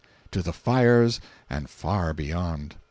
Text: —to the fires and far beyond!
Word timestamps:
—to 0.31 0.41
the 0.41 0.51
fires 0.51 1.19
and 1.47 1.69
far 1.69 2.11
beyond! 2.11 2.73